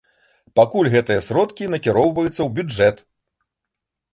[0.59, 3.05] Пакуль гэтыя сродкі накіроўваюцца ў бюджэт.